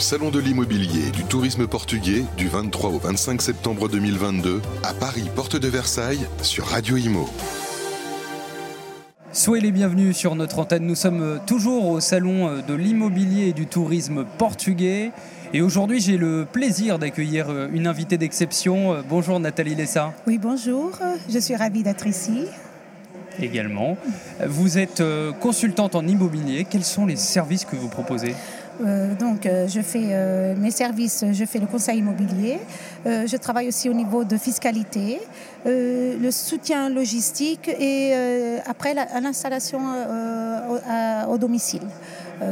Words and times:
Le 0.00 0.02
salon 0.02 0.30
de 0.30 0.40
l'immobilier 0.40 1.08
et 1.08 1.10
du 1.10 1.24
tourisme 1.24 1.66
portugais 1.66 2.24
du 2.38 2.48
23 2.48 2.88
au 2.88 2.98
25 2.98 3.42
septembre 3.42 3.86
2022 3.86 4.62
à 4.82 4.94
Paris, 4.94 5.28
porte 5.36 5.56
de 5.56 5.68
Versailles, 5.68 6.26
sur 6.40 6.64
Radio 6.68 6.96
Imo. 6.96 7.28
Soyez 9.34 9.62
les 9.62 9.72
bienvenus 9.72 10.16
sur 10.16 10.34
notre 10.36 10.58
antenne. 10.58 10.86
Nous 10.86 10.94
sommes 10.94 11.38
toujours 11.46 11.86
au 11.90 12.00
salon 12.00 12.62
de 12.66 12.72
l'immobilier 12.72 13.48
et 13.48 13.52
du 13.52 13.66
tourisme 13.66 14.24
portugais. 14.38 15.12
Et 15.52 15.60
aujourd'hui, 15.60 16.00
j'ai 16.00 16.16
le 16.16 16.46
plaisir 16.50 16.98
d'accueillir 16.98 17.50
une 17.70 17.86
invitée 17.86 18.16
d'exception. 18.16 19.04
Bonjour 19.06 19.38
Nathalie 19.38 19.74
Lessa. 19.74 20.14
Oui, 20.26 20.38
bonjour. 20.38 20.92
Je 21.28 21.38
suis 21.38 21.56
ravie 21.56 21.82
d'être 21.82 22.06
ici. 22.06 22.46
Également. 23.38 23.98
Vous 24.46 24.78
êtes 24.78 25.02
consultante 25.40 25.94
en 25.94 26.06
immobilier. 26.06 26.64
Quels 26.68 26.84
sont 26.84 27.04
les 27.04 27.16
services 27.16 27.66
que 27.66 27.76
vous 27.76 27.88
proposez? 27.88 28.34
Euh, 28.80 29.14
donc, 29.14 29.46
euh, 29.46 29.68
je 29.68 29.80
fais 29.80 30.08
euh, 30.10 30.54
mes 30.56 30.70
services, 30.70 31.24
je 31.32 31.44
fais 31.44 31.58
le 31.58 31.66
conseil 31.66 31.98
immobilier. 31.98 32.58
je 33.04 33.36
travaille 33.36 33.68
aussi 33.68 33.88
au 33.88 33.94
niveau 33.94 34.24
de 34.24 34.36
fiscalité, 34.36 35.20
le 35.64 36.30
soutien 36.30 36.88
logistique 36.88 37.68
et 37.68 38.12
après 38.66 38.94
l'installation 38.94 39.80
au, 41.28 41.38
domicile. 41.38 41.82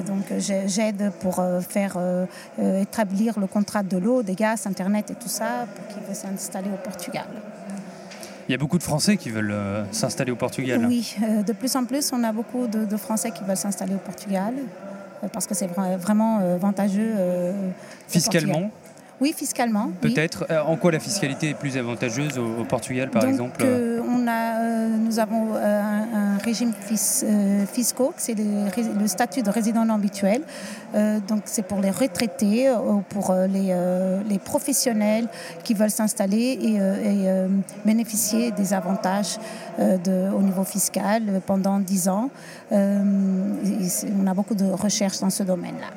donc, 0.07 0.25
j'aide 0.39 1.13
pour 1.21 1.43
faire 1.69 1.99
établir 2.59 3.39
le 3.39 3.47
contrat 3.47 3.83
de 3.83 3.99
l'eau, 3.99 4.23
des 4.23 4.35
gaz, 4.35 4.67
Internet 4.67 5.11
et 5.11 5.15
tout 5.15 5.29
ça 5.29 5.67
pour 5.75 5.87
qu'ils 5.89 6.03
veulent 6.05 6.15
s'installer 6.15 6.71
au 6.73 6.83
Portugal. 6.83 7.27
Il 8.49 8.53
y 8.53 8.55
a 8.55 8.59
beaucoup 8.59 8.79
de 8.79 8.83
Français 8.83 9.19
qui 9.19 9.29
veulent 9.29 9.57
s'installer 9.93 10.33
au 10.33 10.37
Portugal. 10.37 10.87
Oui, 10.89 11.15
de 11.47 11.53
plus 11.53 11.77
en 11.77 11.85
plus, 11.85 12.11
on 12.13 12.25
a 12.25 12.33
beaucoup 12.33 12.67
de 12.67 12.97
Français 12.97 13.31
qui 13.31 13.45
veulent 13.45 13.57
s'installer 13.57 13.95
au 13.95 14.05
Portugal. 14.11 14.55
Euh, 15.23 15.29
parce 15.33 15.47
que 15.47 15.55
c'est 15.55 15.67
vraiment 15.67 16.41
euh, 16.41 16.55
avantageux. 16.55 17.13
Euh, 17.17 17.71
Fiscalement 18.09 18.71
oui, 19.21 19.35
fiscalement. 19.37 19.91
Peut-être. 20.01 20.47
En 20.65 20.77
quoi 20.77 20.93
la 20.93 21.01
fiscalité 21.01 21.49
est 21.49 21.55
plus 21.55 21.77
avantageuse 21.77 22.39
au, 22.39 22.63
Portugal, 22.63 23.11
par 23.11 23.25
exemple 23.25 23.65
on 23.65 24.29
a, 24.29 24.87
Nous 24.87 25.19
avons 25.19 25.57
un, 25.57 26.18
régime 26.39 26.73
fiscal, 26.73 28.09
c'est 28.17 28.35
le, 28.35 29.07
statut 29.07 29.43
de 29.43 29.51
résident 29.51 29.89
habituel. 29.89 30.43
donc, 30.95 31.43
c'est 31.45 31.63
pour 31.63 31.81
les 31.81 31.91
retraités, 31.91 32.73
pour 33.09 33.35
les, 33.49 34.39
professionnels 34.45 35.29
qui 35.65 35.75
veulent 35.75 35.91
s'installer 35.91 36.59
et, 36.63 36.79
bénéficier 37.85 38.51
des 38.53 38.73
avantages 38.73 39.39
au 39.79 40.43
niveau 40.43 40.65
fiscal 40.65 41.41
pendant 41.47 41.79
10 41.79 42.09
ans. 42.09 42.31
on 42.71 44.27
a 44.27 44.35
beaucoup 44.35 44.55
de 44.55 44.67
recherches 44.67 45.21
dans 45.21 45.31
ce 45.31 45.43
domaine-là. 45.43 45.89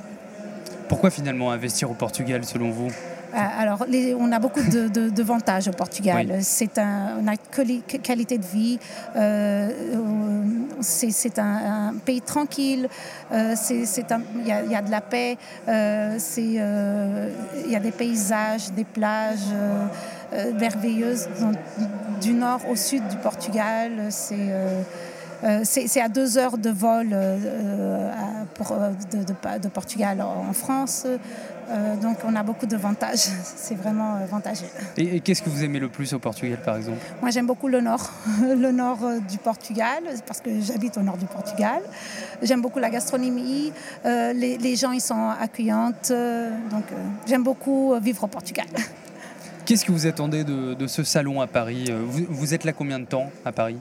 Pourquoi 0.92 1.09
finalement 1.09 1.52
investir 1.52 1.89
au 1.89 1.94
Portugal 1.94 2.44
selon 2.44 2.70
vous? 2.70 2.89
Euh, 3.34 3.38
alors, 3.60 3.86
on 4.20 4.32
a 4.32 4.40
beaucoup 4.40 4.62
de, 4.62 5.22
au 5.68 5.72
Portugal. 5.72 6.40
C'est 6.42 6.78
un, 6.78 7.18
on 7.22 7.28
a 7.28 7.36
qualité 7.38 8.38
de 8.38 8.46
vie. 8.46 8.80
Euh, 9.16 9.70
c'est 10.82 11.40
un, 11.40 11.94
pays 12.04 12.22
tranquille. 12.22 12.88
Euh, 13.32 13.56
il 13.72 14.48
y, 14.48 14.76
a 14.76 14.82
de 14.82 14.92
la 14.92 15.02
paix. 15.02 15.38
Il 15.68 16.54
y 17.72 17.76
a 17.76 17.80
des 17.80 17.92
paysages, 17.92 18.72
des 18.72 18.86
plages 18.86 19.54
merveilleuses 20.60 21.28
du 22.22 22.34
nord 22.34 22.62
au 22.70 22.76
sud 22.76 23.08
du 23.08 23.18
Portugal. 23.18 23.92
C'est 24.10 24.54
à 25.44 26.09
deux 26.09 26.38
heures 26.38 26.58
de 26.58 26.70
vol 26.70 27.16
pour, 28.56 28.75
de, 28.75 29.67
Portugal 29.70 30.22
en 30.22 30.53
France. 30.53 31.06
Euh, 31.72 31.95
donc 31.95 32.17
on 32.25 32.36
a 32.36 32.44
beaucoup 32.44 32.66
d'avantages. 32.66 33.20
C'est 33.44 33.75
vraiment 33.75 34.16
avantageux. 34.16 34.66
Et, 34.98 35.20
qu'est-ce 35.22 35.42
que 35.42 35.50
vous 35.50 35.64
aimez 35.64 35.80
le 35.80 35.89
plus 35.89 36.14
au 36.14 36.20
Portugal 36.20 36.59
par 36.64 36.75
exemple? 36.75 37.00
Moi 37.22 37.31
j'aime 37.31 37.48
beaucoup 37.48 37.67
le 37.67 37.81
nord, 37.81 38.11
le 38.42 38.71
nord 38.71 38.99
euh, 39.04 39.20
du 39.20 39.38
Portugal, 39.38 40.04
parce 40.26 40.42
que 40.42 40.49
j'habite 40.61 40.98
au 40.98 41.02
nord 41.02 41.17
du 41.17 41.26
Portugal. 41.26 41.82
J'aime 42.42 42.61
beaucoup 42.61 42.80
la 42.80 42.89
gastronomie, 42.89 43.71
euh, 44.05 44.33
les, 44.33 44.76
gens 44.76 44.92
ils 44.92 45.02
sont 45.02 45.30
accueillantes, 45.39 46.11
donc 46.71 46.86
j'aime 47.27 47.43
beaucoup 47.43 47.93
vivre 48.02 48.23
au 48.23 48.27
Portugal. 48.27 48.66
Qu'est-ce 49.66 49.86
que 49.86 49.92
vous 49.92 50.08
attendez 50.08 50.43
de, 50.43 50.87
ce 50.87 51.04
salon 51.04 51.39
à 51.39 51.48
Paris? 51.48 51.92
Vous 52.30 52.54
êtes 52.54 52.64
là 52.64 52.73
combien 52.73 52.99
de 52.99 53.05
temps 53.05 53.30
à 53.45 53.52
Paris? 53.52 53.77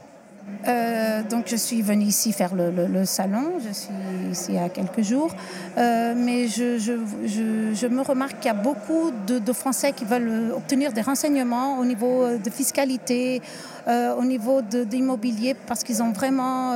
Euh, 0.69 1.23
donc 1.23 1.45
je 1.47 1.57
suis 1.57 1.81
venue 1.81 2.05
ici 2.05 2.33
faire 2.33 2.55
le, 2.55 3.05
salon, 3.05 3.53
je 3.67 3.73
suis 3.73 3.93
ici 4.31 4.47
il 4.51 4.55
y 4.57 4.59
a 4.59 4.69
quelques 4.69 5.03
jours, 5.03 5.35
euh, 5.79 6.15
mais 6.15 6.49
je, 6.49 7.87
me 7.87 8.03
remarque 8.03 8.41
qu'il 8.41 8.47
y 8.47 8.55
a 8.55 8.55
beaucoup 8.55 9.11
de, 9.27 9.53
Français 9.53 9.93
qui 9.93 10.05
veulent 10.05 10.53
obtenir 10.55 10.93
des 10.93 11.01
renseignements 11.01 11.79
au 11.79 11.85
niveau 11.85 12.23
euh, 12.23 12.39
de 12.39 12.51
fiscalité, 12.51 13.41
au 13.89 14.25
niveau 14.25 14.61
d'immobilier, 14.63 15.57
parce 15.67 15.83
qu'ils 15.83 16.03
ont 16.03 16.13
vraiment 16.13 16.73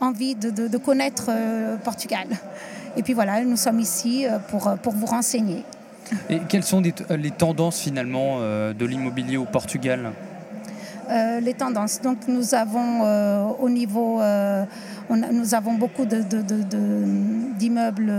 envie 0.00 0.34
de, 0.34 0.76
connaître 0.78 1.30
Portugal. 1.84 2.26
Et 2.96 3.02
puis 3.02 3.12
voilà, 3.12 3.44
nous 3.44 3.56
sommes 3.56 3.78
ici 3.78 4.26
pour, 4.48 4.74
pour 4.82 4.92
vous 4.92 5.06
renseigner. 5.06 5.64
Et 6.28 6.40
quelles 6.48 6.64
sont 6.64 6.80
les 6.80 7.30
tendances 7.30 7.78
finalement 7.78 8.40
de 8.40 8.84
l'immobilier 8.84 9.36
au 9.36 9.44
Portugal? 9.44 10.12
Euh, 11.12 11.40
les 11.40 11.52
tendances. 11.52 12.00
Donc 12.00 12.18
nous 12.26 12.54
avons 12.54 13.04
euh, 13.04 13.44
au 13.60 13.68
niveau, 13.68 14.20
euh, 14.20 14.64
nous 15.10 15.54
avons 15.54 15.74
beaucoup 15.74 16.06
d'immeubles, 16.06 18.12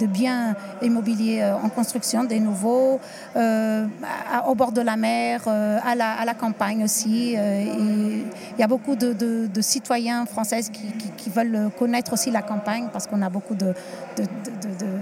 de, 0.00 0.06
biens 0.06 0.56
immobiliers 0.80 1.44
en 1.62 1.68
construction, 1.68 2.24
des 2.24 2.40
nouveaux, 2.40 2.98
au 3.34 4.54
bord 4.54 4.72
de 4.72 4.80
la 4.80 4.96
mer, 4.96 5.46
à 5.46 5.94
la, 5.94 6.34
campagne 6.34 6.84
aussi. 6.84 7.32
il 7.32 8.24
y 8.58 8.62
a 8.62 8.66
beaucoup 8.66 8.96
de, 8.96 9.60
citoyens 9.60 10.24
français 10.24 10.60
qui, 11.16 11.30
veulent 11.30 11.70
connaître 11.78 12.14
aussi 12.14 12.30
la 12.30 12.42
campagne 12.42 12.88
parce 12.90 13.06
qu'on 13.06 13.20
a 13.20 13.28
beaucoup 13.28 13.54
de, 13.54 13.74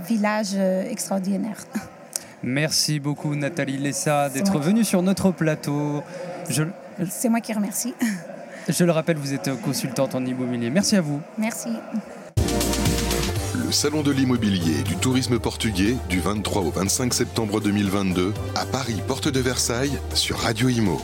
villages 0.08 0.56
extraordinaires. 0.90 1.64
Merci 2.42 3.00
beaucoup 3.00 3.34
Nathalie 3.34 3.78
Lessa 3.78 4.28
d'être 4.28 4.58
venue 4.58 4.84
sur 4.84 5.02
notre 5.02 5.30
plateau. 5.30 6.02
Je... 6.48 6.64
C'est 7.10 7.28
moi 7.28 7.40
qui 7.40 7.52
remercie. 7.52 7.94
Je 8.68 8.84
le 8.84 8.92
rappelle, 8.92 9.16
vous 9.16 9.32
êtes 9.32 9.50
consultante 9.62 10.14
en 10.14 10.24
immobilier. 10.24 10.70
Merci 10.70 10.96
à 10.96 11.00
vous. 11.00 11.20
Merci. 11.38 11.70
Le 13.66 13.72
Salon 13.72 14.02
de 14.02 14.10
l'immobilier 14.10 14.80
et 14.80 14.82
du 14.82 14.96
tourisme 14.96 15.38
portugais 15.38 15.96
du 16.08 16.20
23 16.20 16.62
au 16.62 16.70
25 16.70 17.14
septembre 17.14 17.60
2022 17.60 18.32
à 18.54 18.66
Paris, 18.66 19.00
porte 19.06 19.28
de 19.28 19.40
Versailles, 19.40 19.98
sur 20.14 20.38
Radio 20.38 20.68
Imo. 20.68 21.00